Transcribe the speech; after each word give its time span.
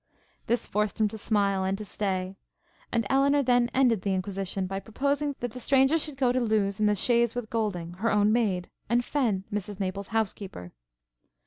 This 0.47 0.65
forced 0.65 0.99
him 0.99 1.07
to 1.09 1.17
smile 1.19 1.63
and 1.63 1.77
to 1.77 1.85
stay; 1.85 2.35
and 2.91 3.05
Elinor 3.07 3.43
then 3.43 3.69
ended 3.71 4.01
the 4.01 4.15
inquisition, 4.15 4.65
by 4.65 4.79
proposing 4.79 5.35
that 5.41 5.51
the 5.51 5.59
stranger 5.59 5.99
should 5.99 6.17
go 6.17 6.31
to 6.31 6.39
Lewes 6.41 6.79
in 6.79 6.87
the 6.87 6.95
chaise 6.95 7.35
with 7.35 7.51
Golding, 7.51 7.93
her 7.99 8.11
own 8.11 8.33
maid, 8.33 8.71
and 8.89 9.05
Fenn, 9.05 9.43
Mrs 9.53 9.79
Maple's 9.79 10.07
housekeeper. 10.07 10.71